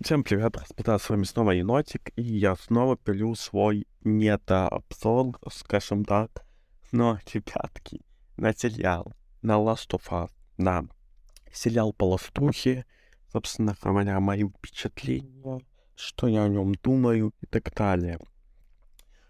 Всем 0.00 0.22
привет, 0.22 0.52
господа, 0.52 0.96
с 0.96 1.10
вами 1.10 1.24
снова 1.24 1.50
Енотик, 1.50 2.12
и 2.14 2.22
я 2.22 2.54
снова 2.54 2.96
пилю 2.96 3.34
свой 3.34 3.84
недообзор, 4.04 5.40
скажем 5.50 6.04
так, 6.04 6.44
но, 6.92 7.18
ребятки, 7.34 8.02
на 8.36 8.54
сериал, 8.54 9.12
на 9.42 9.54
Last 9.56 9.90
of 9.90 10.08
Us, 10.10 10.30
на 10.56 10.84
сериал 11.52 11.92
по 11.92 12.04
Ластухе, 12.04 12.86
собственно 13.32 13.74
говоря, 13.82 14.20
мои 14.20 14.44
впечатления, 14.44 15.62
что 15.96 16.28
я 16.28 16.44
о 16.44 16.48
нем 16.48 16.76
думаю 16.76 17.34
и 17.40 17.46
так 17.46 17.74
далее. 17.74 18.20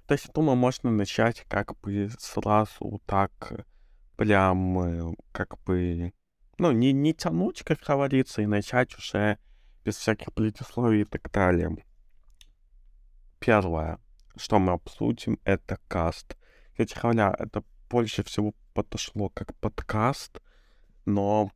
То 0.07 0.12
есть, 0.12 0.30
думаю, 0.35 0.57
можно 0.57 0.91
начать 0.91 1.46
как 1.48 1.80
бы 1.80 2.11
сразу 2.19 3.00
так, 3.07 3.64
прям, 4.16 4.80
э, 4.80 5.14
как 5.32 5.59
бы, 5.64 6.12
ну, 6.59 6.73
не, 6.73 6.93
не 6.93 7.14
тянуть, 7.14 7.62
как 7.62 7.79
говорится, 7.79 8.43
и 8.43 8.46
начать 8.46 8.95
уже 8.98 9.39
без 9.89 9.96
всяких 9.96 10.34
предисловий 10.34 11.00
и 11.00 11.04
так 11.07 11.30
далее. 11.32 11.75
Первое, 13.39 13.99
что 14.36 14.58
мы 14.58 14.72
обсудим, 14.72 15.40
это 15.45 15.79
каст. 15.89 16.36
Кстати 16.72 16.95
говоря, 17.00 17.35
это 17.39 17.64
больше 17.89 18.22
всего 18.22 18.53
подошло 18.75 19.31
как 19.31 19.54
подкаст, 19.57 20.43
но 21.07 21.50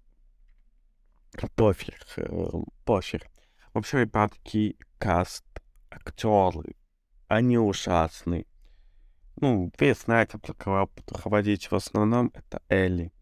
пофиг, 1.56 2.06
э, 2.16 2.50
пофиг. 2.86 3.26
Вообще, 3.74 4.00
ребятки, 4.00 4.78
каст, 4.96 5.44
актеры, 5.90 6.74
они 7.28 7.58
ужасные. 7.58 8.46
Ну, 9.36 9.70
вы 9.78 9.92
знаете, 9.92 10.38
про 10.38 10.54
кого 10.54 10.86
буду 10.86 11.20
говорить 11.22 11.70
в 11.70 11.74
основном, 11.74 12.30
это 12.32 12.62
Элли. 12.70 13.12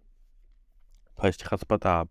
То 1.16 1.26
есть, 1.26 1.44
господа, 1.44 2.06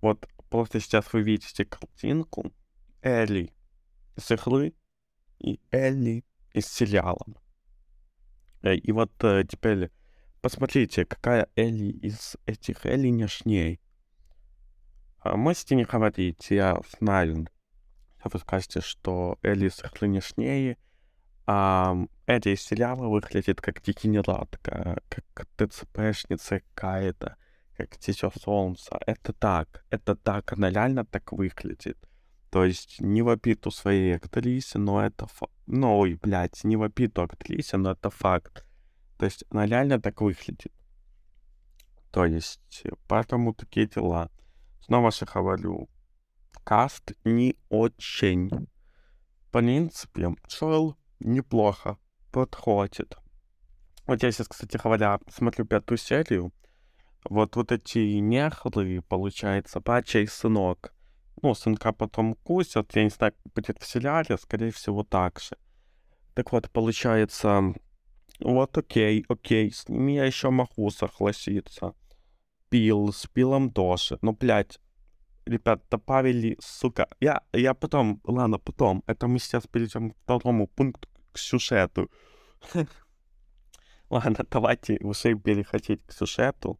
вот 0.00 0.28
Просто 0.50 0.80
сейчас 0.80 1.12
вы 1.12 1.22
видите 1.22 1.64
картинку 1.64 2.52
Элли 3.02 3.52
из 4.16 4.30
игры 4.30 4.74
и 5.38 5.60
Элли 5.70 6.24
из 6.52 6.66
сериала. 6.66 7.24
Э, 8.62 8.74
и 8.74 8.92
вот 8.92 9.12
э, 9.24 9.44
теперь 9.48 9.90
посмотрите, 10.40 11.04
какая 11.04 11.48
Элли 11.54 11.90
из 11.90 12.36
этих 12.46 12.86
Элли 12.86 13.08
нежней. 13.08 13.80
А 15.20 15.36
можете 15.36 15.74
не 15.74 15.84
говорить, 15.84 16.50
я 16.50 16.80
знаю. 16.98 17.46
Вы 18.24 18.38
скажете, 18.40 18.80
что 18.80 19.38
Элли 19.42 19.68
из 19.68 19.82
игры 19.84 20.08
нежнее, 20.08 20.76
а 21.46 21.94
Элли 22.26 22.54
из 22.54 22.62
сериала 22.62 23.06
выглядит 23.08 23.60
как 23.60 23.82
дегенератка, 23.82 25.02
как 25.34 25.48
ТЦПшница 25.56 26.60
какая-то 26.60 27.36
как 27.78 27.96
течет 27.96 28.34
солнце. 28.34 28.98
Это 29.06 29.32
так, 29.32 29.84
это 29.90 30.16
так, 30.16 30.52
она 30.52 30.70
реально 30.70 31.04
так 31.04 31.32
выглядит. 31.32 31.96
То 32.50 32.64
есть 32.64 33.00
не 33.00 33.22
в 33.22 33.28
обиду 33.28 33.70
своей 33.70 34.16
актрисе, 34.16 34.78
но 34.78 35.04
это 35.04 35.26
факт. 35.26 35.52
Ну, 35.66 35.98
ой, 35.98 36.14
блядь, 36.14 36.64
не 36.64 36.76
в 36.76 36.82
обиду 36.82 37.22
актрисе, 37.22 37.76
но 37.76 37.92
это 37.92 38.10
факт. 38.10 38.66
То 39.18 39.26
есть 39.26 39.44
она 39.50 39.66
реально 39.66 40.00
так 40.00 40.20
выглядит. 40.20 40.72
То 42.10 42.24
есть, 42.24 42.82
поэтому 43.06 43.54
такие 43.54 43.86
дела. 43.86 44.30
Снова 44.80 45.10
же 45.10 45.26
говорю, 45.26 45.88
каст 46.64 47.12
не 47.24 47.54
очень. 47.68 48.48
В 48.48 49.50
принципе, 49.52 50.34
Джоэл 50.48 50.96
неплохо 51.20 51.96
подходит. 52.32 53.16
Вот 54.06 54.22
я 54.22 54.32
сейчас, 54.32 54.48
кстати 54.48 54.78
говоря, 54.82 55.20
смотрю 55.30 55.66
пятую 55.66 55.98
серию, 55.98 56.50
вот, 57.24 57.56
вот 57.56 57.72
эти 57.72 58.18
нехры, 58.20 59.02
получается, 59.02 59.80
батя 59.80 60.20
и 60.20 60.26
сынок. 60.26 60.94
Ну, 61.42 61.54
сынка 61.54 61.92
потом 61.92 62.34
кусят, 62.34 62.96
я 62.96 63.04
не 63.04 63.10
знаю, 63.10 63.34
будет 63.54 63.78
в 63.80 63.86
сериале, 63.86 64.36
скорее 64.38 64.70
всего, 64.70 65.04
так 65.04 65.40
же. 65.40 65.56
Так 66.34 66.52
вот, 66.52 66.70
получается, 66.70 67.74
вот 68.40 68.78
окей, 68.78 69.24
окей, 69.28 69.70
с 69.70 69.88
ними 69.88 70.12
я 70.12 70.24
еще 70.24 70.50
могу 70.50 70.90
согласиться. 70.90 71.94
Пил, 72.70 73.12
с 73.12 73.26
пилом 73.26 73.70
тоже. 73.70 74.18
Ну, 74.22 74.32
блядь, 74.32 74.78
ребят, 75.46 75.82
добавили, 75.90 76.56
сука. 76.60 77.08
Я, 77.20 77.42
я 77.52 77.74
потом, 77.74 78.20
ладно, 78.24 78.58
потом. 78.58 79.02
Это 79.06 79.26
мы 79.26 79.38
сейчас 79.38 79.66
перейдем 79.66 80.10
к 80.10 80.16
второму 80.22 80.66
пункту, 80.66 81.08
к 81.32 81.38
сюжету. 81.38 82.10
Ладно, 84.10 84.44
давайте 84.50 84.98
уже 85.00 85.34
переходить 85.34 86.02
к 86.06 86.12
сюжету 86.12 86.78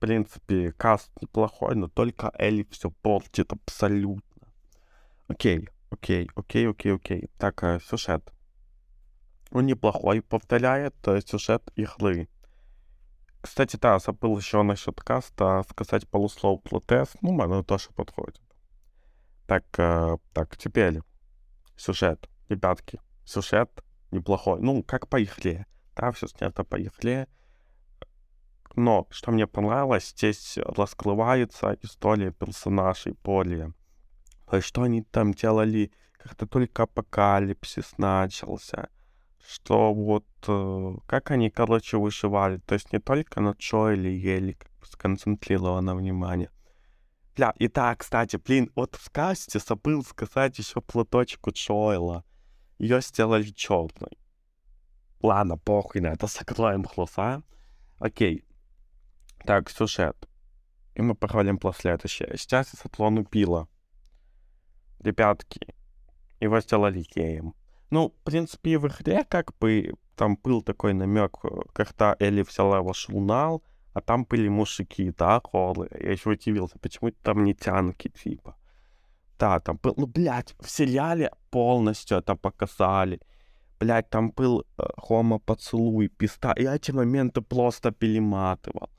принципе, 0.00 0.72
каст 0.72 1.10
неплохой, 1.20 1.76
но 1.76 1.88
только 1.88 2.32
Элли 2.38 2.66
все 2.70 2.90
портит 2.90 3.52
абсолютно. 3.52 4.48
Окей, 5.28 5.68
окей, 5.90 6.28
окей, 6.34 6.68
окей, 6.68 6.94
окей. 6.94 7.30
Так, 7.38 7.62
э, 7.62 7.78
сюжет. 7.80 8.32
Он 9.52 9.66
неплохой, 9.66 10.22
повторяет 10.22 10.96
э, 11.06 11.20
сюжет 11.20 11.70
игры. 11.76 12.28
Кстати, 13.40 13.76
да, 13.76 13.98
забыл 13.98 14.36
еще 14.36 14.62
насчет 14.62 15.00
каста 15.00 15.64
сказать 15.70 16.08
полуслов 16.08 16.62
про. 16.62 16.82
Ну, 17.22 17.40
оно 17.40 17.62
тоже 17.62 17.90
подходит. 17.94 18.40
Так, 19.46 19.64
э, 19.78 20.16
так, 20.32 20.56
теперь 20.56 21.00
сюжет. 21.76 22.28
Ребятки, 22.48 23.00
сюжет 23.24 23.70
неплохой. 24.10 24.60
Ну, 24.60 24.82
как 24.82 25.08
по 25.08 25.22
игре. 25.22 25.66
Да, 25.94 26.10
все 26.12 26.26
снято 26.26 26.64
по 26.64 26.80
игре. 26.80 27.28
Но, 28.76 29.06
что 29.10 29.32
мне 29.32 29.46
понравилось, 29.46 30.10
здесь 30.10 30.58
раскрывается 30.58 31.76
история 31.82 32.32
персонажей 32.32 33.16
более. 33.24 33.74
То 34.48 34.56
есть, 34.56 34.68
что 34.68 34.82
они 34.82 35.02
там 35.02 35.32
делали, 35.32 35.92
как-то 36.18 36.46
только 36.46 36.84
апокалипсис 36.84 37.98
начался. 37.98 38.88
Что 39.46 39.92
вот, 39.92 40.26
э, 40.46 40.94
как 41.06 41.30
они, 41.30 41.50
короче, 41.50 41.96
выживали. 41.96 42.58
То 42.58 42.74
есть, 42.74 42.92
не 42.92 43.00
только 43.00 43.40
на 43.40 43.50
Джоэле 43.50 44.16
ели, 44.16 44.52
как 44.52 44.70
бы 44.78 44.86
сконцентрировано 44.86 45.94
внимание. 45.94 46.50
Бля, 47.36 47.52
и 47.58 47.68
так, 47.68 47.98
кстати, 47.98 48.36
блин, 48.36 48.70
вот 48.76 48.96
в 48.96 49.10
касте 49.10 49.58
забыл 49.58 50.04
сказать 50.04 50.58
еще 50.58 50.80
платочку 50.80 51.50
Джоэла. 51.50 52.24
Ее 52.78 53.00
сделали 53.00 53.50
черной. 53.50 54.18
Ладно, 55.22 55.58
похуй 55.58 56.00
на 56.00 56.08
это, 56.08 56.26
закроем 56.26 56.82
глаза. 56.82 57.42
Окей, 57.98 58.44
так, 59.44 59.70
сюжет. 59.70 60.28
И 60.94 61.02
мы 61.02 61.14
поговорим 61.14 61.58
про 61.58 61.72
следующее. 61.72 62.36
Сейчас 62.36 62.74
я 62.74 62.80
сотлону 62.80 63.24
пила. 63.24 63.68
Ребятки, 65.00 65.74
его 66.40 66.60
сделали 66.60 67.04
геем. 67.14 67.54
Ну, 67.90 68.08
в 68.08 68.24
принципе, 68.24 68.78
в 68.78 68.86
игре 68.86 69.24
как 69.24 69.52
бы 69.58 69.94
там 70.14 70.36
был 70.44 70.62
такой 70.62 70.92
намек, 70.92 71.38
когда 71.72 72.16
Элли 72.20 72.42
взяла 72.42 72.78
его 72.78 72.92
журнал, 72.92 73.62
а 73.94 74.00
там 74.00 74.24
были 74.24 74.48
мужики, 74.48 75.12
да, 75.18 75.40
хоры. 75.42 75.88
Я 76.00 76.12
еще 76.12 76.30
удивился, 76.30 76.78
почему 76.78 77.10
там 77.22 77.44
не 77.44 77.54
тянки, 77.54 78.08
типа. 78.08 78.54
Да, 79.38 79.58
там 79.58 79.78
был, 79.82 79.94
ну, 79.96 80.06
блядь, 80.06 80.54
в 80.60 80.68
сериале 80.68 81.30
полностью 81.50 82.18
это 82.18 82.36
показали. 82.36 83.20
Блядь, 83.80 84.10
там 84.10 84.30
был 84.30 84.60
э, 84.60 84.82
хомо-поцелуй, 84.98 86.08
писта. 86.08 86.54
Я 86.58 86.76
эти 86.76 86.92
моменты 86.92 87.40
просто 87.40 87.90
перематывал 87.90 88.90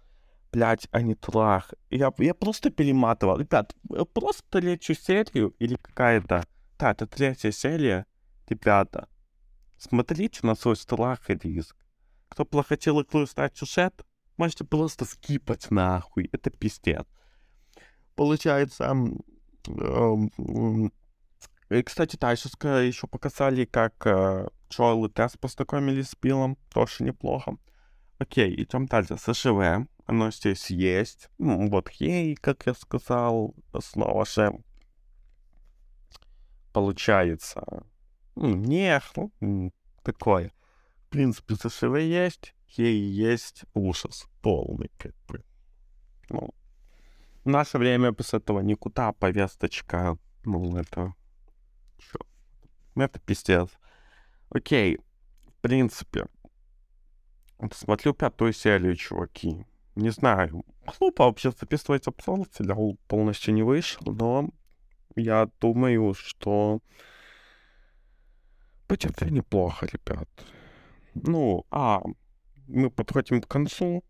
блядь, 0.51 0.87
а 0.91 1.01
не 1.01 1.15
трах. 1.15 1.73
Я, 1.89 2.11
я 2.17 2.33
просто 2.33 2.69
перематывал. 2.69 3.37
Ребят, 3.39 3.75
просто 4.13 4.43
третью 4.49 4.95
серию 4.95 5.55
или 5.59 5.75
какая-то... 5.75 6.45
Да, 6.77 6.91
это 6.91 7.07
третья 7.07 7.51
серия. 7.51 8.05
Ребята, 8.47 9.07
смотрите 9.77 10.39
на 10.43 10.55
свой 10.55 10.75
страх 10.75 11.29
и 11.29 11.35
риск. 11.35 11.75
Кто 12.29 12.45
плохо 12.45 12.69
хотел 12.69 13.01
игру 13.01 13.25
стать 13.25 13.57
сюжет, 13.57 14.05
можете 14.37 14.63
просто 14.63 15.05
скипать 15.05 15.71
нахуй. 15.71 16.29
Это 16.31 16.49
пиздец. 16.49 17.05
Получается... 18.15 18.93
и, 21.69 21.83
кстати, 21.83 22.17
да, 22.17 22.31
еще, 22.31 22.49
еще 22.85 23.07
показали, 23.07 23.65
как 23.65 23.93
э, 24.05 24.47
Джоэл 24.69 25.05
и 25.05 25.09
Тесс 25.09 25.37
познакомились 25.37 26.09
с 26.09 26.15
Биллом. 26.15 26.57
Тоже 26.73 27.03
неплохо. 27.03 27.57
Окей, 28.17 28.61
идем 28.61 28.85
дальше. 28.87 29.17
СШВ 29.17 29.87
оно 30.05 30.31
здесь 30.31 30.69
есть. 30.69 31.29
Ну, 31.37 31.69
вот 31.69 31.89
ей, 31.91 32.35
как 32.35 32.65
я 32.65 32.73
сказал, 32.73 33.55
снова 33.79 34.25
же 34.25 34.53
получается. 36.73 37.85
Ну, 38.35 38.55
не, 38.55 39.01
ну, 39.39 39.73
такое. 40.03 40.51
В 41.05 41.09
принципе, 41.09 41.55
СШВ 41.55 41.97
есть, 41.97 42.55
ей 42.67 43.01
есть 43.01 43.63
ужас 43.73 44.27
полный, 44.41 44.89
как 44.97 45.13
бы. 45.27 45.43
Ну, 46.29 46.49
в 47.43 47.49
наше 47.49 47.77
время 47.77 48.11
без 48.11 48.33
этого 48.33 48.61
никуда 48.61 49.11
повесточка, 49.11 50.17
ну, 50.45 50.77
это... 50.77 51.13
Чё? 51.97 52.19
Это 52.95 53.19
пиздец. 53.19 53.69
Окей, 54.49 54.97
в 54.97 55.53
принципе, 55.61 56.25
смотрю 57.71 58.13
пятую 58.13 58.53
серию, 58.53 58.95
чуваки 58.95 59.65
не 59.95 60.09
знаю, 60.09 60.63
глупо 60.85 61.25
вообще 61.25 61.51
записывать 61.51 62.07
обзор, 62.07 62.47
сериал 62.53 62.97
полностью 63.07 63.53
не 63.53 63.63
вышел, 63.63 64.01
но 64.05 64.49
я 65.15 65.49
думаю, 65.59 66.13
что 66.13 66.79
будет 68.87 69.15
всё 69.15 69.29
неплохо, 69.29 69.87
ребят. 69.87 70.29
Ну, 71.13 71.65
а, 71.71 72.01
мы 72.67 72.89
подходим 72.89 73.41
к 73.41 73.47
концу. 73.47 74.03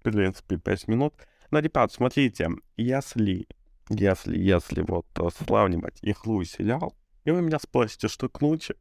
В 0.00 0.02
принципе, 0.02 0.58
5 0.58 0.88
минут. 0.88 1.14
Но, 1.50 1.60
ребят, 1.60 1.92
смотрите, 1.92 2.50
если, 2.76 3.46
если, 3.88 4.38
если 4.38 4.82
вот 4.82 5.06
сравнивать 5.34 5.98
игру 6.02 6.42
и 6.42 6.44
сериал, 6.44 6.94
и 7.24 7.30
вы 7.30 7.40
меня 7.40 7.58
спросите, 7.58 8.08
что 8.08 8.28
круче? 8.28 8.74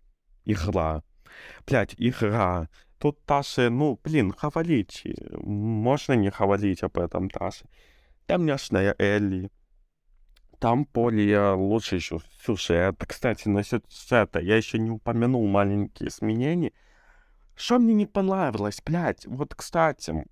Игра. 0.45 1.03
Блядь, 1.65 1.95
игра. 1.97 2.69
Тут 3.03 3.21
Таша, 3.25 3.69
ну, 3.69 3.99
блин, 4.01 4.33
говорите. 4.41 5.13
Можно 5.41 6.13
не 6.13 6.29
говорить 6.29 6.83
об 6.83 6.97
этом, 6.97 7.29
Таша. 7.29 7.65
Темняшная 8.27 8.95
Элли. 8.97 9.51
Там 10.57 10.85
более 10.85 11.51
лучший 11.51 11.97
еще 11.97 12.21
сюжет. 12.45 12.95
Кстати, 13.05 13.49
насчет 13.49 13.83
сюжета 13.89 14.39
я 14.39 14.55
еще 14.55 14.79
не 14.79 14.89
упомянул 14.89 15.45
маленькие 15.47 16.07
изменения. 16.07 16.71
Что 17.55 17.77
мне 17.77 17.93
не 17.93 18.05
понравилось, 18.05 18.81
блядь? 18.85 19.25
Вот, 19.25 19.53
кстати, 19.53 20.25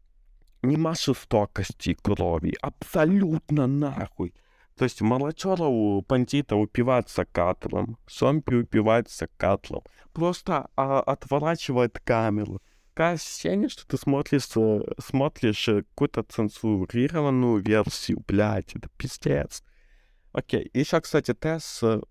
нема 0.62 0.94
жестокости 0.94 1.94
крови. 1.96 2.56
Абсолютно 2.62 3.68
нахуй. 3.68 4.34
То 4.78 4.86
есть 4.86 5.02
у 5.02 6.02
бандита 6.02 6.56
упивается 6.56 7.26
катлом, 7.26 7.98
зомби 8.10 8.56
упивается 8.56 9.28
катлом. 9.38 9.84
Просто 10.14 10.70
а, 10.76 11.02
отворачивает 11.02 12.00
камеру. 12.00 12.62
Такое 12.94 13.14
ощущение, 13.14 13.70
что 13.70 13.88
ты 13.88 13.98
смотришь, 13.98 14.50
э, 14.58 14.82
смотришь 15.00 15.68
э, 15.70 15.84
какую-то 15.84 16.24
цензурированную 16.24 17.62
версию, 17.62 18.22
блядь, 18.28 18.76
это 18.76 18.90
пиздец. 18.98 19.64
Окей, 20.34 20.70
еще, 20.74 21.00
кстати, 21.00 21.34
Тесс 21.34 21.82
э, 21.84 22.02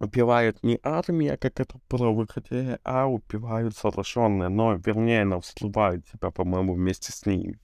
убивают 0.00 0.62
не 0.64 0.80
армия, 0.82 1.36
как 1.36 1.60
это 1.60 1.78
было 1.88 2.10
в 2.10 2.16
выходе, 2.16 2.80
а 2.84 3.06
убивают 3.06 3.76
зараженные, 3.76 4.48
но, 4.48 4.74
вернее, 4.74 5.22
она 5.22 5.38
взрывает 5.38 6.04
тебя, 6.06 6.30
по-моему, 6.30 6.74
вместе 6.74 7.12
с 7.12 7.24
ними. 7.24 7.58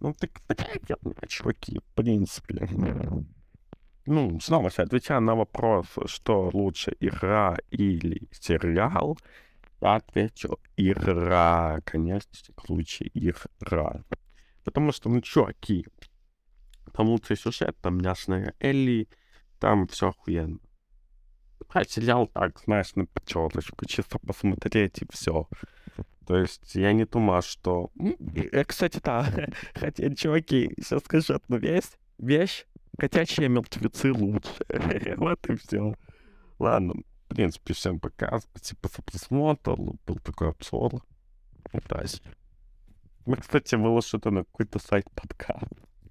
Ну, 0.00 0.12
так, 0.12 0.30
такая 0.46 0.78
херня, 0.86 1.14
чуваки, 1.28 1.80
в 1.80 1.94
принципе. 1.94 2.68
Ну, 4.06 4.38
снова 4.40 4.70
же, 4.70 4.82
отвечая 4.82 5.20
на 5.20 5.34
вопрос, 5.34 5.86
что 6.06 6.50
лучше, 6.52 6.96
игра 7.00 7.56
или 7.70 8.28
сериал, 8.30 9.18
отвечу, 9.80 10.58
игра, 10.76 11.80
конечно, 11.84 12.30
лучше 12.68 13.10
игра. 13.14 14.04
Потому 14.64 14.92
что, 14.92 15.08
ну, 15.08 15.20
чуваки, 15.20 15.86
там 16.92 17.08
лучший 17.08 17.36
сюжет, 17.36 17.76
там 17.80 17.98
няшная 18.00 18.54
Элли, 18.60 19.08
там 19.58 19.86
все 19.88 20.08
охуенно. 20.08 20.58
А 21.68 21.84
сериал 21.84 22.28
так, 22.28 22.60
знаешь, 22.64 22.94
на 22.94 23.06
пятерочку, 23.06 23.86
чисто 23.86 24.18
посмотреть 24.18 25.02
и 25.02 25.06
все. 25.10 25.48
То 26.26 26.36
есть 26.36 26.74
я 26.74 26.92
не 26.92 27.04
думаю, 27.04 27.42
что... 27.42 27.90
Э, 28.52 28.64
кстати, 28.64 29.00
да, 29.02 29.26
хотя, 29.74 30.14
чуваки, 30.14 30.72
сейчас 30.78 31.02
скажу 31.04 31.34
одну 31.34 31.58
вещь. 31.58 31.84
Вещь, 32.18 32.66
котячие 32.96 33.48
мертвецы 33.48 34.12
лучше. 34.12 34.64
вот 35.16 35.46
и 35.48 35.56
все. 35.56 35.94
Ладно, 36.58 36.94
в 37.26 37.28
принципе, 37.28 37.74
всем 37.74 38.00
пока. 38.00 38.38
Спасибо 38.40 38.88
за 38.88 39.02
просмотр. 39.02 39.76
Был 39.76 40.16
такой 40.22 40.50
обзор. 40.50 41.02
Удачи. 41.72 42.20
Мы, 43.26 43.36
кстати, 43.36 43.74
выложили 43.74 44.28
на 44.28 44.44
какой-то 44.44 44.78
сайт 44.78 45.10
подкаст. 45.10 45.72